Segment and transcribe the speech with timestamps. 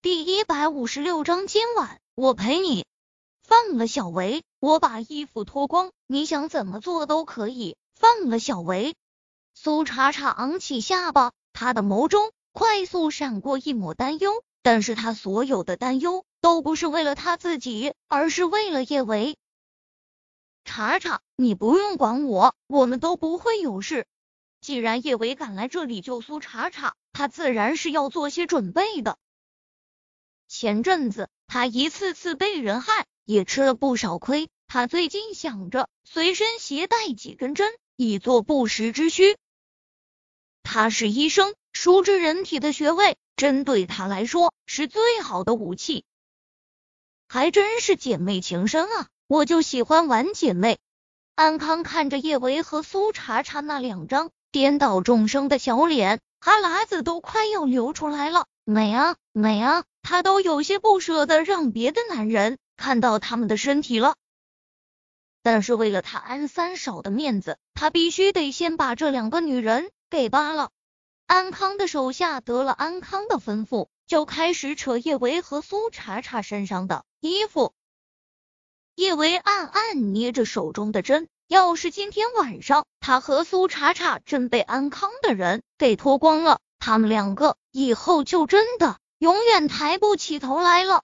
[0.00, 2.86] 第一百五十六章，今晚我陪你。
[3.42, 7.76] 放了小维，我把衣服脱光，你想怎么做都可以。
[7.96, 8.94] 放了小维，
[9.54, 19.36] 苏茶茶昂起下巴，他的眸中快速闪过一抹担忧，但是他所有的担忧都不是为了他自己，而是为了叶维。
[20.64, 24.06] 茶茶，你不用管我，我们都不会有事。
[24.60, 29.18] 既然叶维敢来这里救苏茶茶，他自然是要做些准备的。
[30.48, 34.48] 前阵子他一次次被人害，也吃了不少亏。
[34.66, 39.36] 他最近想着随身携带几根针，以作不时之需。
[40.62, 46.04] 他是医生，熟知人体的穴位，针对他来说是最好的武器。
[47.28, 49.06] 还真是姐妹情深啊！
[49.26, 50.78] 我就喜欢玩姐妹。
[51.34, 58.46] 安康看着叶维和苏茶茶那两张颠倒众生的小脸，哈喇子都快要流出来了。
[58.64, 59.84] 美啊，美啊！
[60.08, 64.16] 他都有些不舍得让别的男人看到他们的身体了，
[65.42, 70.70] 但是为了他安三少的面子，他必须得先把这两个女人给扒了。
[71.26, 77.74] 安康的手下得了安康的吩咐，就开始扯叶维和苏茶茶身上的衣服。
[78.94, 88.96] 叶维暗暗捏着手中的针，要是今天晚上他和苏茶茶真被安康的人给脱光了，他们两个以后就真的。
[89.18, 91.02] 永远抬不起头来了，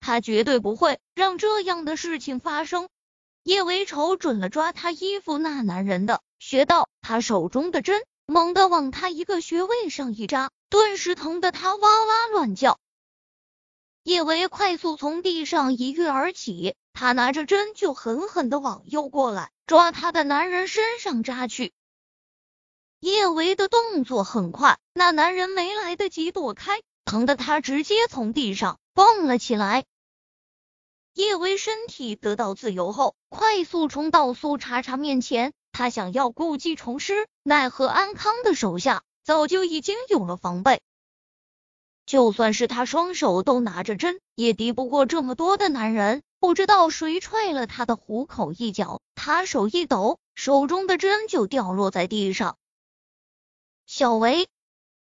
[0.00, 2.88] 他绝对不会让这样的事情发生。
[3.42, 12.78] 叶维瞅准了抓他衣服那男人的穴道，他手中的针猛地往他一个穴位上一扎，顿时疼得他哇哇乱叫。
[14.02, 21.72] 叶维快速从地上一跃而起，他拿着针就狠狠的往右过来，抓他的男人身上扎去。
[23.00, 29.86] 叶维的动作很快，那男人没来得及躲开，疼得他直接从地上蹦了起来。
[31.14, 40.82] 叶维身体得到自由后，快速冲到苏茶茶面前，他想要故技重施，奈何安康的手下早就已经有了防备。
[42.04, 46.22] 就算是他双手都拿着针，也敌不过这么多的男人。
[46.38, 52.56] 不知道谁踹了他的虎口一脚，他手一抖，手中的针就掉落在地上。
[53.92, 54.46] 小维，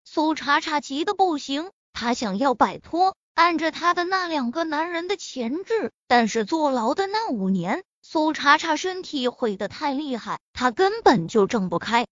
[0.05, 12.07] 苏茶茶急得不行，他想要摆脱按着他的那两个男人的钳制，但是坐牢的那五年，苏茶茶身体毁得太厉害，他根本就挣不开。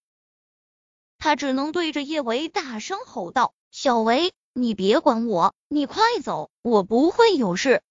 [1.18, 7.82] 他只能对着叶维大声吼道：“小维，你别管我，你快走，我不会有事，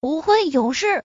[0.00, 1.04] 不会有事。”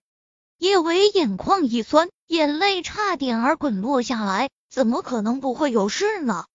[0.58, 6.46] 叶维眼眶一酸，眼泪差点儿滚落下来，怎么可能不会有事呢？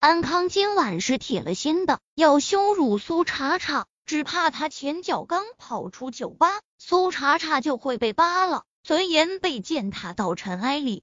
[0.00, 11.02] 安康今晚是铁了心的要羞辱苏茶茶，只怕他前脚刚跑出酒吧，苏茶茶就会被扒了，尊严被践踏到尘埃里。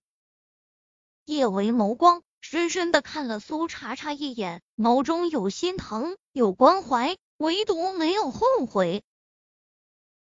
[1.25, 9.03] 叶维眸光深深的看了苏茶茶一眼，眸中有心疼，有关怀，唯独没有后悔。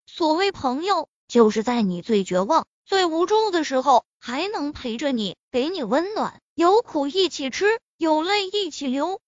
[0.06, 7.78] 所谓朋友，就是在你最绝望、最无助的时候，还能陪着你，给你温暖，有苦一起吃。
[7.98, 9.20] 有泪一起流。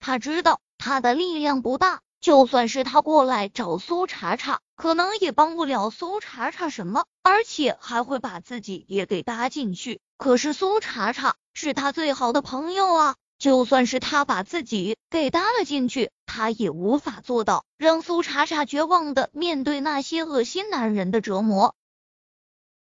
[0.00, 10.00] 他知道他的力量不大，就算是他过来找苏茶茶，可能也帮不了苏茶茶什么，而且还会把自己也给搭进去。
[10.16, 21.74] 可是苏茶茶是他最好的朋友啊，就算是他把自己给搭了进去，他也无法做到让苏茶茶绝望的面对那些恶心男人的折磨。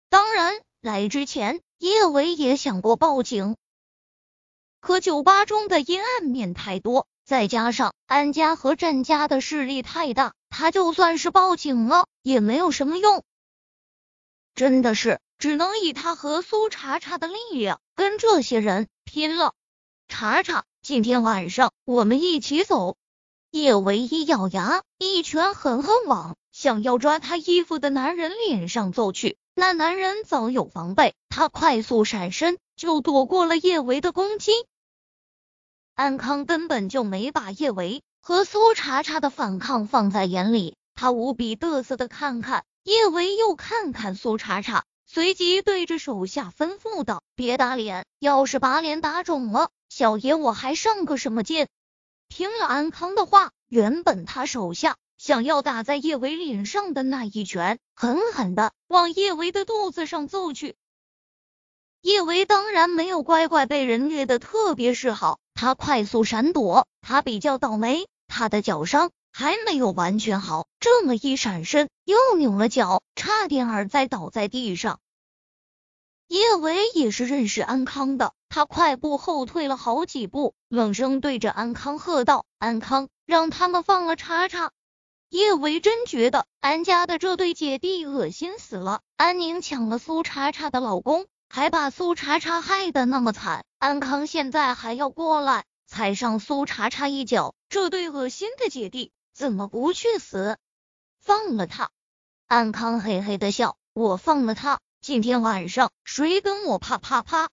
[0.09, 3.57] 当然，来之前叶伟也想过报警。
[4.81, 13.23] 可酒吧中的阴暗面太多，再加上安家和战家的势力太大，他就算是报警了也没有什么用。
[14.55, 19.55] 真的是只能以他和苏茶茶的力量跟这些人拼了。
[20.09, 22.97] 茶茶，今天晚上我们一起走。
[23.51, 29.39] 叶唯一咬牙，一拳狠狠往想要抓他衣服的男人脸上揍去。
[29.59, 32.59] 那男人早有防备，他快速闪身。
[32.77, 34.53] 就躲过了叶维的攻击。
[35.97, 51.67] 安康根本就没把叶维和苏茶茶的反抗放在眼里，他无比得瑟的看看叶维，又看看苏茶茶，随即对着手下吩咐道：“别打脸，要是把脸打肿了，小爷我还上个什么劲？”
[52.31, 60.77] 听了安康的话，原本他手下想要打在叶维脸上的那一拳，狠狠的往叶维的肚子上揍去。
[62.01, 66.87] 叶维当然没有乖乖被人虐的特别是好，他快速闪躲。
[67.03, 75.01] 他比较倒霉，他的脚伤还没有完全好，这么一闪身，又扭了脚，差点儿再倒在地上。
[76.29, 84.71] 叶维也是认识安康的，他快步后退了好几步，冷声对着安康喝道：“安康，让他们放了查查。”
[85.31, 89.03] 叶维真觉得安家的这对姐弟恶心死了。
[89.17, 99.13] 安宁抢了苏茶茶的老公，还把苏茶茶害得那么惨，安康现在还要过来踩上苏茶茶一脚，这对恶心的姐弟。
[99.35, 100.57] 怎么不去死？
[101.21, 101.91] 放了他！
[102.47, 107.51] 安康嘿嘿的笑，我放了他，今天晚上谁跟我啪啪啪？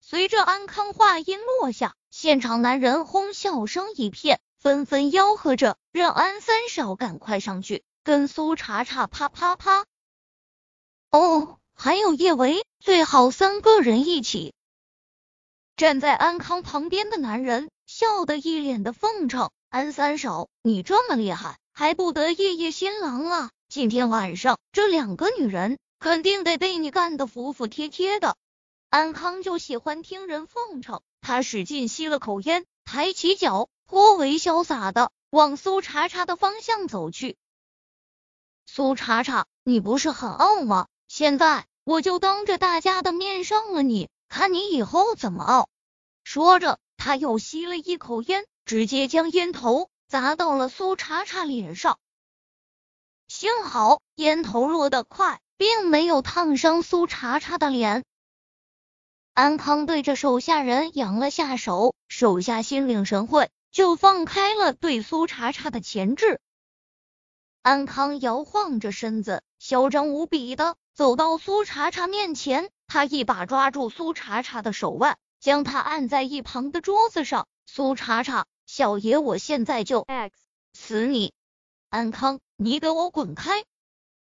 [0.00, 9.86] 随着安康话音落下，现场男人哄笑声一片，纷纷吆喝着让安三少赶快上去跟苏茶茶啪啪啪。
[11.10, 14.52] 哦，还有叶维，最好三个人一起。
[15.76, 19.50] 站在安康旁边的男人笑得一脸的奉承。
[19.70, 23.50] 安三少，你这么厉害，还不得夜夜新郎啊？
[23.70, 28.36] 今天晚上这两个女人肯定得被你干得服服帖帖的。
[28.90, 37.36] 安康就喜欢听人奉承，他使劲吸了口烟，抬起脚，颇为潇洒的往苏茶茶的方向走去。
[38.64, 40.86] 苏茶茶，你不是很傲吗？
[41.08, 45.68] 现在我就当着大家的面上了你，看你以后怎么傲。
[46.22, 48.46] 说着，他又吸了一口烟。
[48.64, 51.98] 直接将烟头砸到了苏茶茶脸上，
[53.26, 58.04] 幸好烟头落得快，并没有烫伤苏茶茶的脸。
[59.32, 66.40] 安康对着手下人扬了下手，手下心领神会，就放开了对苏茶茶的钳制。
[67.62, 77.46] 安康摇晃着身子，嚣张无比的走到苏茶茶面前，他一把抓住苏茶茶的手腕，将他按在一旁的桌子上。
[77.66, 78.46] 苏茶茶。
[78.66, 80.32] 小爷，我现在就 x
[80.74, 81.32] 死你！
[81.88, 83.64] 安康，你给我滚开！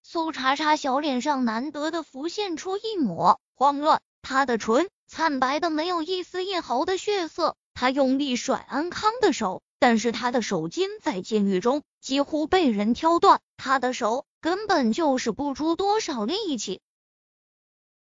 [0.03, 7.57] 苏茶茶小脸上难得的浮现出一抹慌乱，她的唇惨白的没有一丝一毫的血色。
[7.81, 16.81] 他用力甩安康的手，但是他的手筋在监狱中几乎被人挑断，他的手根本就使不出多少力气。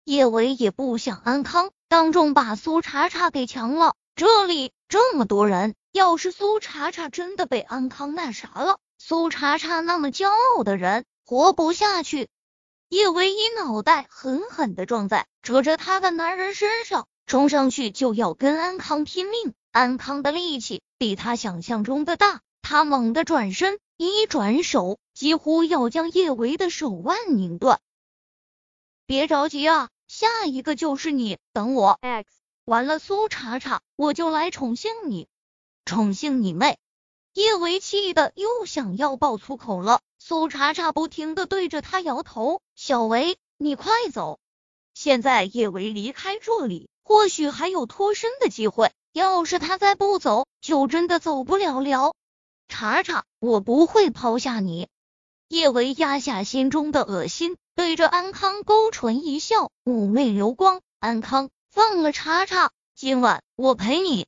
[0.06, 5.76] 叶维也不想安康当众把苏茶茶给强了，这里这么多人。
[5.92, 12.30] 要是苏茶茶真的被安康那啥了，苏茶茶那么骄傲的人活不下去。
[12.88, 19.54] 叶唯一脑袋狠狠的撞在扯着他的男人身上，冲上去就要跟安康拼命。
[19.76, 27.82] 安康的力气比他想象中的大，他猛地转身，一转手几乎要将叶维的手腕拧断。
[29.06, 32.30] 别着急啊，下一个就是你，等我 x
[32.64, 35.28] 完了苏茶茶，我就来宠幸你。
[35.84, 36.80] 宠幸你妹！
[37.34, 40.00] 叶维气的又想要爆粗口了。
[40.20, 44.40] 苏茶茶不停的对着他摇头：“小维，你快走！
[44.94, 48.94] 现在叶维离开这里，或许还有脱身的机会。
[49.16, 52.14] 要是他再不走，就真的走不了了。”
[52.68, 54.90] 茶茶，我不会抛下你。
[55.48, 60.82] 叶维压下心中的恶心，对着安康勾唇一笑，妩媚流光。
[61.00, 64.28] 安康，放了茶茶，今晚我陪你。